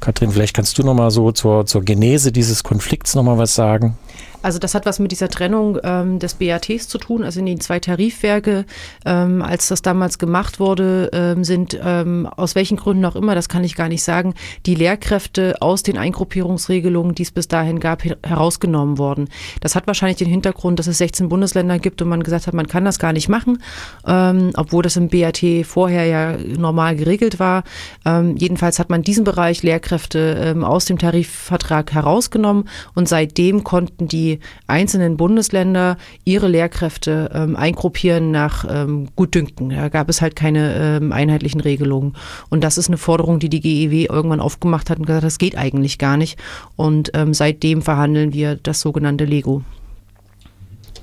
[0.00, 3.54] Kathrin, vielleicht kannst du noch mal so zur, zur Genese dieses Konflikts noch mal was
[3.54, 3.96] sagen.
[4.42, 7.60] Also das hat was mit dieser Trennung ähm, des BATs zu tun, also in den
[7.60, 8.66] zwei Tarifwerke.
[9.06, 13.48] Ähm, als das damals gemacht wurde, ähm, sind ähm, aus welchen Gründen auch immer, das
[13.48, 14.34] kann ich gar nicht sagen,
[14.66, 19.28] die Lehrkräfte aus den Eingruppierungsregelungen, die es bis dahin gab, herausgenommen worden.
[19.60, 22.66] Das hat wahrscheinlich den Hintergrund, dass es 16 Bundesländer gibt und man gesagt hat, man
[22.66, 23.62] kann das gar nicht machen,
[24.06, 27.62] ähm, obwohl das im BAT vorher ja normal geregelt war.
[28.04, 34.31] Ähm, jedenfalls hat man diesen Bereich Lehrkräfte aus dem Tarifvertrag herausgenommen und seitdem konnten die
[34.66, 39.70] einzelnen Bundesländer ihre Lehrkräfte ähm, eingruppieren nach ähm, Gutdünken.
[39.70, 42.14] Da gab es halt keine ähm, einheitlichen Regelungen.
[42.48, 45.56] Und das ist eine Forderung, die die GEW irgendwann aufgemacht hat und gesagt, das geht
[45.56, 46.38] eigentlich gar nicht.
[46.76, 49.62] Und ähm, seitdem verhandeln wir das sogenannte Lego.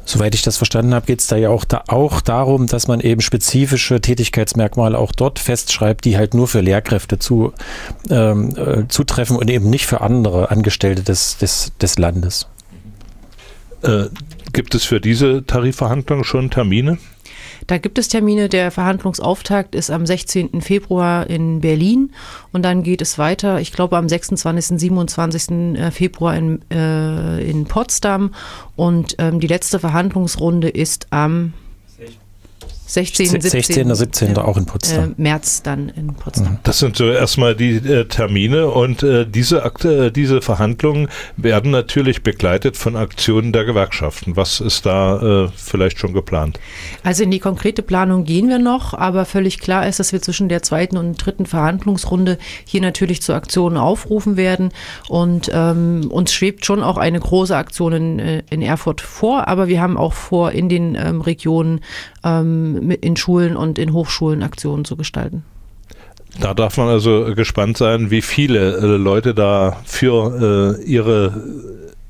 [0.10, 3.00] Soweit ich das verstanden habe, geht es da ja auch, da auch darum, dass man
[3.00, 7.54] eben spezifische Tätigkeitsmerkmale auch dort festschreibt, die halt nur für Lehrkräfte zu,
[8.10, 12.48] ähm, äh, zutreffen und eben nicht für andere Angestellte des, des, des Landes.
[13.82, 14.06] Äh,
[14.54, 16.98] gibt es für diese Tarifverhandlungen schon Termine?
[17.68, 18.50] Da gibt es Termine.
[18.50, 20.62] Der Verhandlungsauftakt ist am 16.
[20.62, 22.12] Februar in Berlin
[22.52, 24.80] und dann geht es weiter, ich glaube am 26.
[24.80, 25.52] 27.
[25.78, 28.34] Äh, Februar in, äh, in Potsdam
[28.76, 31.54] und ähm, die letzte Verhandlungsrunde ist am
[32.90, 33.28] 16.
[33.28, 33.52] 17.
[33.52, 33.96] 16.
[33.96, 34.38] 17.
[34.40, 35.12] auch in Potsdam.
[35.12, 36.58] Äh, März dann in Potsdam.
[36.64, 41.70] Das sind so erstmal die äh, Termine und äh, diese, Akte, äh, diese Verhandlungen werden
[41.70, 44.36] natürlich begleitet von Aktionen der Gewerkschaften.
[44.36, 46.60] Was ist da äh, vielleicht schon geplant?
[47.04, 50.50] Also in die konkrete Planung gehen wir noch, aber völlig klar ist, dass wir zwischen
[50.50, 54.72] der zweiten und dritten Verhandlungsrunde hier natürlich zu Aktionen aufrufen werden
[55.08, 59.68] und ähm, uns schwebt schon auch eine große Aktion in, äh, in Erfurt vor, aber
[59.68, 61.82] wir haben auch vor, in den ähm, Regionen
[62.24, 65.44] ähm, in Schulen und in Hochschulen Aktionen zu gestalten.
[66.40, 71.44] Da darf man also gespannt sein, wie viele äh, Leute da für äh, ihre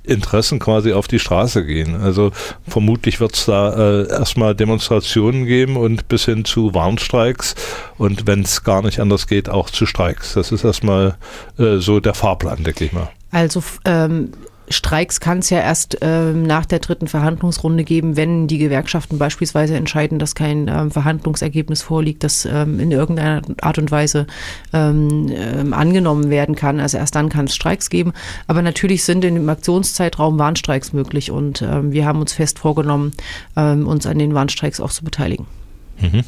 [0.03, 1.95] Interessen quasi auf die Straße gehen.
[1.95, 2.31] Also
[2.67, 7.55] vermutlich wird es da äh, erstmal Demonstrationen geben und bis hin zu Warnstreiks
[7.97, 10.33] und wenn es gar nicht anders geht, auch zu Streiks.
[10.33, 11.15] Das ist erstmal
[11.57, 13.09] äh, so der Fahrplan, denke ich mal.
[13.31, 14.31] Also ähm,
[14.69, 19.75] Streiks kann es ja erst ähm, nach der dritten Verhandlungsrunde geben, wenn die Gewerkschaften beispielsweise
[19.75, 24.27] entscheiden, dass kein ähm, Verhandlungsergebnis vorliegt, das ähm, in irgendeiner Art und Weise
[24.71, 26.79] ähm, ähm, angenommen werden kann.
[26.79, 28.13] Also erst dann kann es Streiks geben.
[28.47, 33.13] Aber natürlich sind in dem Aktionszeitraum Warnstreiks möglich und ähm, wir haben uns fest vorgenommen,
[33.55, 35.45] uns an den Warnstreiks auch zu beteiligen.
[35.99, 36.23] Mhm.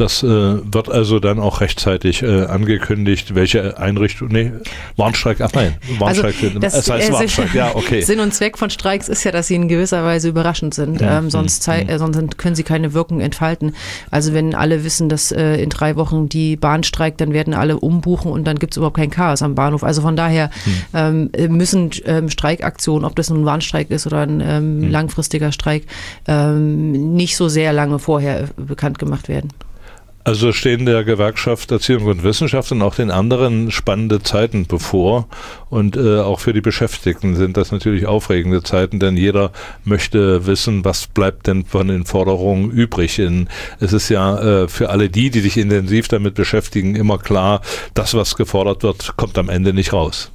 [0.00, 4.52] Das äh, wird also dann auch rechtzeitig äh, angekündigt, welche Einrichtung, nee,
[4.96, 8.00] Warnstreik, ach nein, Warnstreik, also das, das heißt äh, Warnstreik, ja, okay.
[8.10, 11.18] Sinn und Zweck von Streiks ist ja, dass sie in gewisser Weise überraschend sind, ja.
[11.18, 11.88] ähm, sonst, mhm.
[11.88, 13.74] äh, sonst können sie keine Wirkung entfalten.
[14.10, 17.78] Also wenn alle wissen, dass äh, in drei Wochen die Bahn streikt, dann werden alle
[17.78, 19.84] umbuchen und dann gibt es überhaupt kein Chaos am Bahnhof.
[19.84, 20.50] Also von daher
[20.94, 21.30] mhm.
[21.34, 24.90] ähm, müssen ähm, Streikaktionen, ob das nun ein Warnstreik ist oder ein ähm, mhm.
[24.90, 25.84] langfristiger Streik,
[26.26, 29.49] ähm, nicht so sehr lange vorher bekannt gemacht werden.
[30.22, 35.26] Also stehen der Gewerkschaft Erziehung und Wissenschaft und auch den anderen spannende Zeiten bevor.
[35.70, 39.50] Und äh, auch für die Beschäftigten sind das natürlich aufregende Zeiten, denn jeder
[39.84, 43.18] möchte wissen, was bleibt denn von den Forderungen übrig.
[43.18, 47.62] In, es ist ja äh, für alle die, die sich intensiv damit beschäftigen, immer klar,
[47.94, 50.32] das, was gefordert wird, kommt am Ende nicht raus.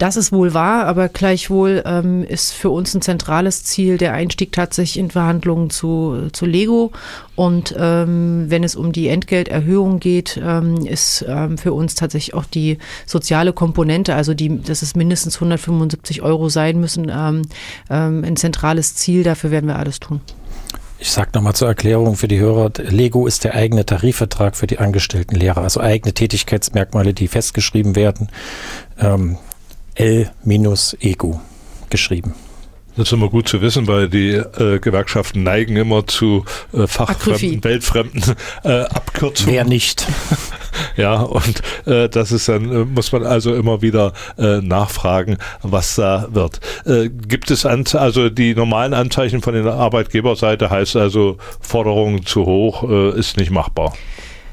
[0.00, 4.50] Das ist wohl wahr, aber gleichwohl ähm, ist für uns ein zentrales Ziel der Einstieg
[4.50, 6.90] tatsächlich in Verhandlungen zu, zu Lego.
[7.36, 12.46] Und ähm, wenn es um die Entgelterhöhung geht, ähm, ist ähm, für uns tatsächlich auch
[12.46, 17.42] die soziale Komponente, also die, dass es mindestens 175 Euro sein müssen, ähm,
[17.90, 19.22] ähm, ein zentrales Ziel.
[19.22, 20.22] Dafür werden wir alles tun.
[20.98, 24.78] Ich sage nochmal zur Erklärung für die Hörer, Lego ist der eigene Tarifvertrag für die
[24.78, 28.30] angestellten Lehrer, also eigene Tätigkeitsmerkmale, die festgeschrieben werden.
[28.98, 29.36] Ähm,
[29.94, 31.40] L-Ego
[31.90, 32.34] geschrieben.
[32.96, 37.62] Das ist immer gut zu wissen, weil die äh, Gewerkschaften neigen immer zu äh, fachfremden,
[37.62, 38.22] weltfremden
[38.64, 39.54] äh, Abkürzungen.
[39.54, 40.06] Wer nicht?
[40.96, 45.94] ja, und äh, das ist dann, äh, muss man also immer wieder äh, nachfragen, was
[45.94, 46.60] da wird.
[46.84, 52.44] Äh, gibt es an, also die normalen Anzeichen von der Arbeitgeberseite heißt also Forderungen zu
[52.44, 53.94] hoch, äh, ist nicht machbar.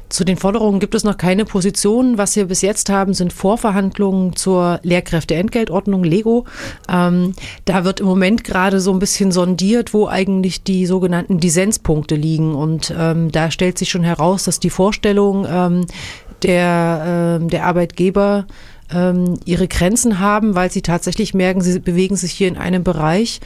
[0.08, 2.16] Zu den Forderungen gibt es noch keine Position.
[2.16, 6.46] Was wir bis jetzt haben, sind Vorverhandlungen zur Lehrkräfteentgeltordnung Lego.
[6.90, 7.34] Ähm,
[7.66, 12.54] da wird im Moment gerade so ein bisschen sondiert, wo eigentlich die sogenannten Dissenspunkte liegen.
[12.54, 15.86] Und ähm, da stellt sich schon heraus, dass die Vorstellung ähm,
[16.42, 18.46] der, äh, der Arbeitgeber
[18.90, 23.40] ähm, ihre Grenzen haben, weil sie tatsächlich merken, sie bewegen sich hier in einem Bereich,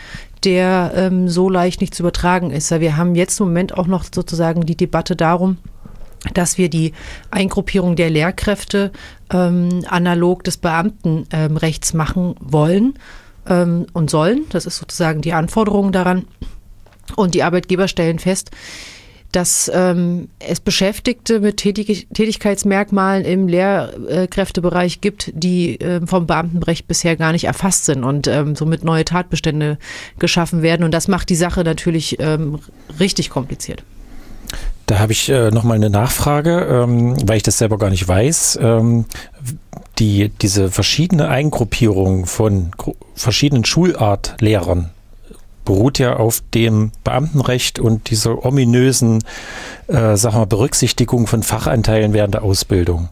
[0.45, 2.71] der ähm, so leicht nicht zu übertragen ist.
[2.71, 5.59] Wir haben jetzt im Moment auch noch sozusagen die Debatte darum,
[6.35, 6.93] dass wir die
[7.31, 8.93] Eingruppierung der Lehrkräfte
[9.33, 12.95] ähm, analog des Beamtenrechts ähm, machen wollen
[13.47, 14.45] ähm, und sollen.
[14.51, 16.27] Das ist sozusagen die Anforderung daran.
[17.17, 18.53] Und die Arbeitgeber stellen fest,
[19.33, 27.17] dass ähm, es Beschäftigte mit Tätig Tätigkeitsmerkmalen im Lehrkräftebereich gibt, die ähm, vom Beamtenrecht bisher
[27.17, 29.79] gar nicht erfasst sind und ähm, somit neue Tatbestände
[30.19, 30.85] geschaffen werden.
[30.85, 32.59] Und das macht die Sache natürlich ähm,
[33.01, 33.83] richtig kompliziert.
[34.93, 38.59] Da habe ich äh, nochmal eine Nachfrage, ähm, weil ich das selber gar nicht weiß.
[38.61, 39.07] Ähm,
[39.99, 42.73] die, diese verschiedene Eingruppierung von
[43.15, 44.91] verschiedenen Schulartlehrern
[45.65, 49.25] beruht ja auf dem Beamtenrecht und dieser ominösen
[49.87, 53.09] äh, sag mal, Berücksichtigung von Fachanteilen während der Ausbildung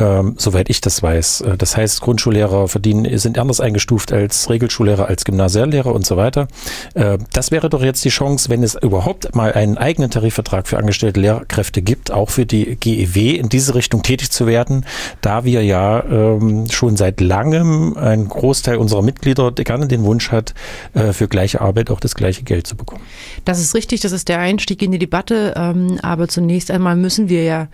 [0.00, 1.42] ähm, soweit ich das weiß.
[1.42, 6.48] Äh, das heißt, Grundschullehrer verdienen, sind anders eingestuft als Regelschullehrer, als Gymnasiallehrer und so weiter.
[6.94, 10.78] Äh, das wäre doch jetzt die Chance, wenn es überhaupt mal einen eigenen Tarifvertrag für
[10.78, 14.86] angestellte Lehrkräfte gibt, auch für die GEW in diese Richtung tätig zu werden,
[15.20, 20.54] da wir ja ähm, schon seit langem ein Großteil unserer Mitglieder gerne den Wunsch hat,
[20.94, 23.02] äh, für gleiche Arbeit auch das gleiche Geld zu bekommen.
[23.44, 27.28] Das ist richtig, das ist der Einstieg in die Debatte, ähm, aber zunächst einmal müssen
[27.28, 27.68] wir ja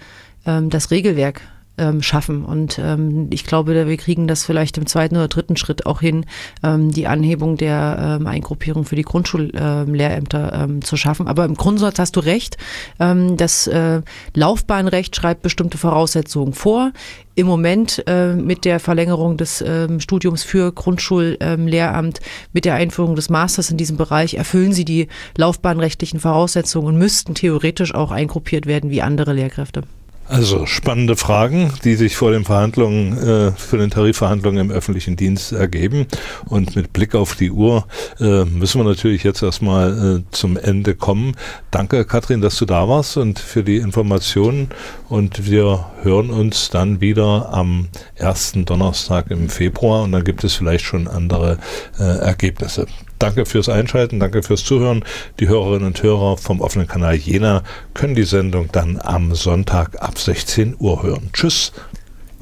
[0.47, 1.43] ähm, das Regelwerk
[1.79, 2.45] ähm, schaffen.
[2.45, 6.27] Und ähm, ich glaube, wir kriegen das vielleicht im zweiten oder dritten Schritt auch hin,
[6.63, 11.29] ähm, die Anhebung der ähm, Eingruppierung für die Grundschullehrämter ähm, zu schaffen.
[11.29, 12.57] Aber im Grundsatz hast du recht.
[12.99, 14.03] Ähm, das äh,
[14.35, 16.93] Laufbahnrecht schreibt bestimmte Voraussetzungen vor.
[17.35, 22.25] Im Moment äh, mit der Verlängerung des ähm, Studiums für Grundschullehramt, ähm,
[22.55, 27.35] mit der Einführung des Masters in diesem Bereich erfüllen sie die laufbahnrechtlichen Voraussetzungen und müssten
[27.35, 29.83] theoretisch auch eingruppiert werden wie andere Lehrkräfte.
[30.29, 35.53] Also spannende Fragen, die sich vor den Verhandlungen, äh, für den Tarifverhandlungen im öffentlichen Dienst
[35.53, 36.07] ergeben.
[36.47, 37.87] Und mit Blick auf die Uhr
[38.19, 41.37] äh, müssen wir natürlich jetzt erstmal äh, zum Ende kommen.
[41.71, 44.71] Danke, Katrin, dass du da warst und für die Informationen.
[45.09, 50.55] Und wir hören uns dann wieder am ersten Donnerstag im Februar und dann gibt es
[50.55, 51.59] vielleicht schon andere
[52.01, 52.87] äh, Ergebnisse.
[53.19, 55.03] Danke fürs Einschalten, danke fürs Zuhören.
[55.41, 57.63] Die Hörerinnen und Hörer vom offenen Kanal Jena
[57.95, 61.31] können die Sendung dann am Sonntag ab 16 Uhr hören.
[61.33, 61.73] Tschüss.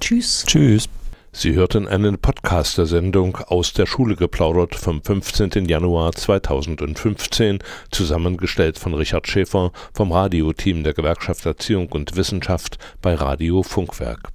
[0.00, 0.44] Tschüss.
[0.46, 0.88] Tschüss.
[1.36, 5.66] Sie hörten einen Podcast der Sendung aus der Schule geplaudert vom 15.
[5.66, 7.58] Januar 2015,
[7.90, 14.33] zusammengestellt von Richard Schäfer vom Radioteam der Gewerkschaft Erziehung und Wissenschaft bei Radio Funkwerk.